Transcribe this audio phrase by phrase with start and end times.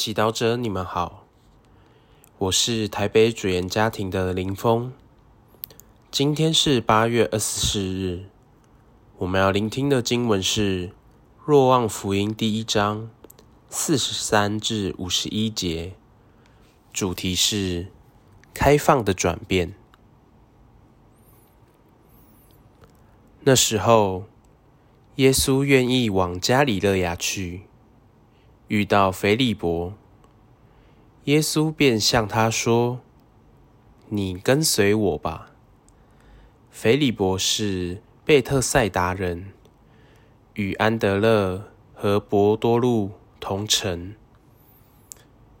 [0.00, 1.26] 祈祷者，你们好，
[2.38, 4.94] 我是台北主言家庭的林峰。
[6.10, 8.24] 今天是八月二十四日，
[9.18, 10.88] 我们要聆听的经文是
[11.44, 13.10] 《若望福音》第一章
[13.68, 15.92] 四十三至五十一节，
[16.94, 17.88] 主题是
[18.54, 19.74] 开放的转变。
[23.40, 24.24] 那时候，
[25.16, 27.64] 耶稣愿意往加里勒亚去。
[28.70, 29.94] 遇到腓利伯，
[31.24, 33.00] 耶稣便向他说
[34.10, 35.50] ：“你跟随我吧。”
[36.70, 39.50] 腓利伯是贝特赛达人，
[40.54, 43.10] 与安德勒和伯多禄
[43.40, 44.14] 同城。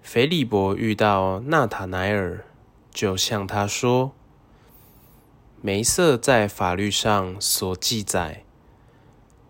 [0.00, 2.44] 腓利伯遇到纳塔乃尔，
[2.92, 4.12] 就向他说
[5.60, 8.44] ：“梅瑟在法律上所记载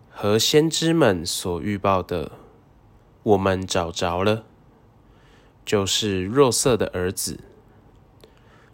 [0.09, 2.31] 和先知们所预报的。”
[3.23, 4.45] 我们找着了，
[5.63, 7.39] 就是若瑟的儿子，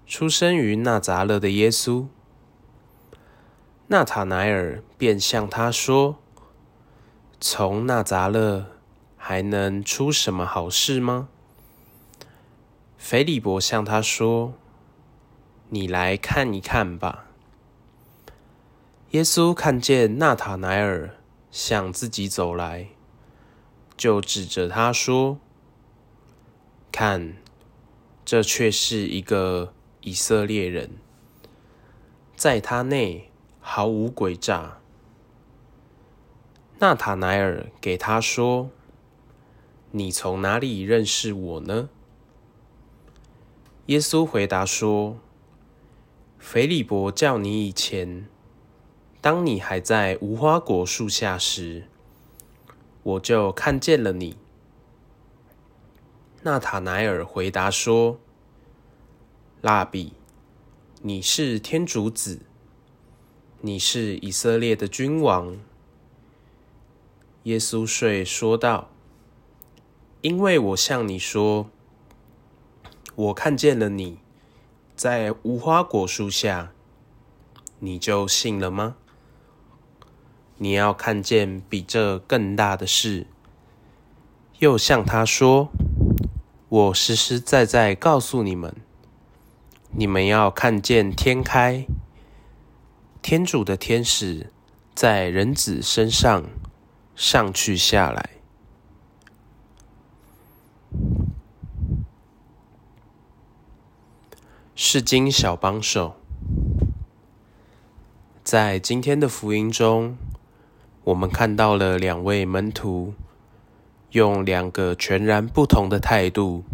[0.05, 2.08] 出生于纳扎勒的耶稣。
[3.88, 6.17] 纳塔乃尔便向他说
[7.39, 8.67] ：“从纳扎勒
[9.17, 11.30] 还能出什么好事吗？”
[12.97, 14.53] 腓利伯向他说
[15.69, 17.27] ：“你来看一看吧。”
[19.11, 21.17] 耶稣看见纳塔乃尔
[21.49, 22.89] 向自己走来。
[23.97, 25.39] 就指着他说
[26.93, 27.35] ：“看，
[28.23, 30.91] 这却是一个以色列人，
[32.35, 34.77] 在他内毫无诡诈。”
[36.79, 38.69] 纳塔乃尔给他说
[39.89, 41.89] ：“你从哪里认识我呢？”
[43.87, 45.17] 耶稣回答说
[46.37, 48.27] ：“腓利伯叫你以前，
[49.21, 51.89] 当你还在无花果树下时。”
[53.08, 54.36] 我就看见了你。
[56.44, 58.19] 纳塔乃尔回答说
[59.64, 60.11] ：“蜡比，
[61.02, 62.42] 你是天主子，
[63.61, 65.58] 你是以色列的君王。”
[67.43, 68.89] 耶稣遂说道
[70.20, 71.70] ：“因为我向你说，
[73.15, 74.20] 我看见了你
[74.98, 76.73] 在无花果树下，
[77.80, 78.98] 你就信了吗？”
[80.59, 83.27] 你要看见比这更大的事，
[84.57, 85.69] 又向他说
[86.67, 88.75] ：“我实实在在告诉你们，
[89.91, 91.85] 你们要看见天开，
[93.21, 94.51] 天主的天使
[94.95, 96.45] 在人子身上
[97.15, 98.31] 上去下来。”
[104.73, 106.15] 是经小帮手，
[108.43, 110.17] 在今天的福音中。
[111.07, 113.13] 我们看到了两位门徒
[114.11, 116.65] 用两个全然不同的态度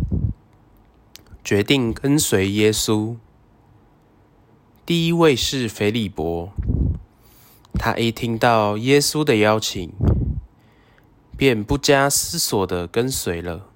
[1.44, 3.16] 决定跟随耶稣。
[4.88, 6.52] 第一位是腓利伯，
[7.76, 9.92] 他一听到耶稣的邀请，
[11.38, 13.68] 便不加思索的跟随了。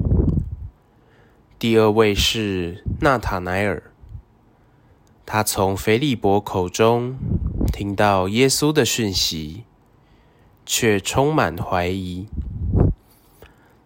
[1.60, 3.92] 第二位是纳塔乃尔，
[5.24, 7.16] 他从腓利伯口中
[7.72, 9.66] 听到耶稣的讯息。
[10.68, 12.28] 却充满怀疑。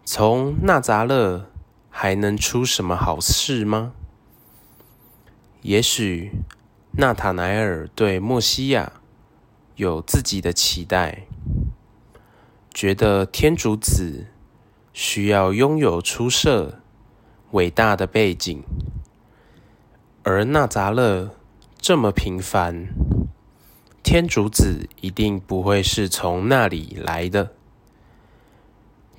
[0.03, 1.45] 从纳扎勒
[1.89, 3.93] 还能出什么好事吗？
[5.61, 6.31] 也许
[6.97, 8.93] 纳塔乃尔对墨西亚
[9.75, 11.27] 有自己的期待，
[12.73, 14.25] 觉得天主子
[14.91, 16.79] 需要拥有出色、
[17.51, 18.63] 伟大的背景，
[20.23, 21.29] 而纳扎勒
[21.77, 22.87] 这么平凡。
[24.03, 27.51] 天主子一定不会是从那里来的，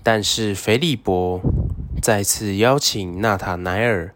[0.03, 1.41] 但是腓利伯
[2.03, 4.15] 再次邀请纳塔乃尔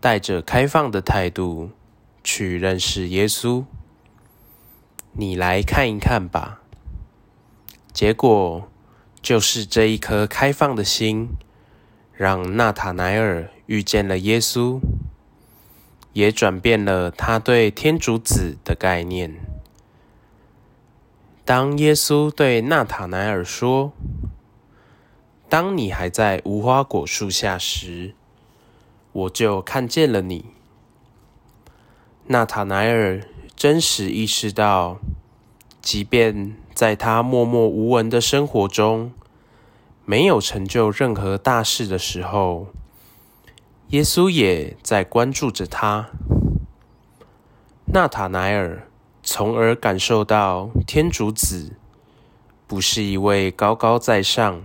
[0.00, 1.70] 带着开放的态度
[2.24, 3.64] 去认识耶稣。
[5.12, 6.62] 你来看一看吧。
[7.92, 8.68] 结果
[9.20, 11.28] 就是这一颗开放的心，
[12.14, 14.80] 让纳塔乃尔遇见了耶稣，
[16.14, 19.49] 也转变了他对天主子的概念。
[21.50, 23.92] 当耶稣对纳塔乃尔说
[25.50, 28.14] ：“当你还在无花果树下时，
[29.10, 30.44] 我就看见了你。”
[32.28, 33.24] 纳塔乃尔
[33.56, 35.00] 真实意识到，
[35.82, 39.10] 即便在他默默无闻的生活中，
[40.04, 42.68] 没有成就任何大事的时候，
[43.88, 46.10] 耶稣也在关注着他。
[47.86, 48.86] 纳塔乃尔。
[49.32, 51.76] 从而感受到天主子
[52.66, 54.60] 不是一位高高在上、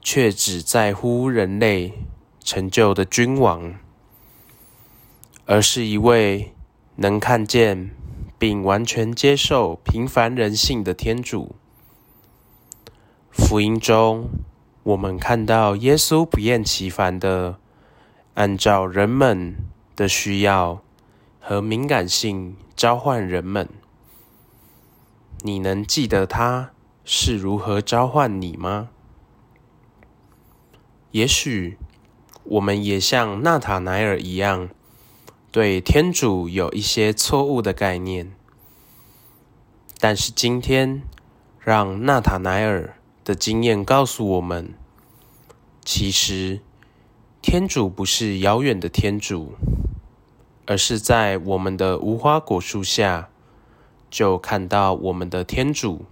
[0.00, 1.92] 却只在乎人类
[2.40, 3.76] 成就的君王，
[5.46, 6.52] 而是一位
[6.96, 7.92] 能看见
[8.36, 11.54] 并完全接受平凡人性的天主。
[13.30, 14.30] 福音中，
[14.82, 17.60] 我们看到耶稣不厌其烦的
[18.34, 19.54] 按照人们
[19.94, 20.82] 的需要
[21.46, 23.68] 和敏感性召唤人们。
[25.42, 26.70] 你能记得他
[27.04, 28.88] 是如何召唤你吗？
[31.10, 31.76] 也许
[32.44, 34.70] 我们也像纳塔乃尔一样，
[35.52, 38.32] 对天主有一些错误的概念。
[40.00, 41.02] 但是今天，
[41.60, 44.72] 让纳塔乃尔的经验告诉我们，
[45.84, 46.60] 其实
[47.42, 49.52] 天主不是遥远的天主，
[50.66, 53.28] 而是在我们的无花果树下
[54.10, 56.04] 就看到我们的天主。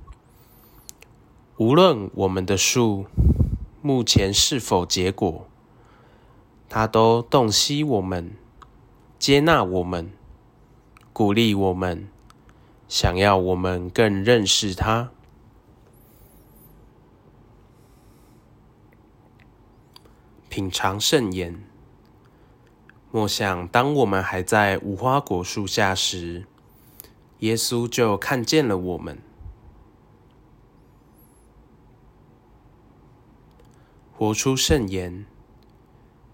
[1.57, 3.07] 无论我们的树。
[3.85, 5.49] 目前是否结果，
[6.69, 8.37] 他都洞悉我们，
[9.19, 10.13] 接纳我们，
[11.13, 12.07] 鼓励我们，
[12.87, 15.11] 想要我们更认识他。
[20.49, 21.65] 品尝圣言，
[23.15, 26.47] 莫想当我们还在无花果树下时，
[27.41, 29.21] 耶稣就看见了我们。
[34.13, 35.27] 活出圣言。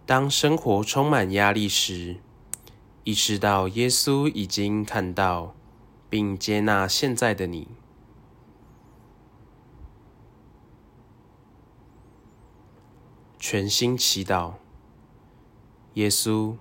[0.07, 2.19] 当生活充满压力时，
[3.03, 5.57] 意识到耶稣已经看到
[6.09, 7.67] 并接纳现在的你。
[13.39, 14.55] 全心祈祷，
[15.95, 16.57] 耶稣，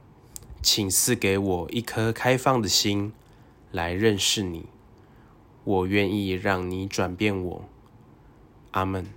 [0.62, 3.14] 请赐给我一颗开放的心，
[3.72, 4.66] 来认识你。
[5.64, 7.66] 我愿意让你转变我。
[8.72, 9.17] 阿门。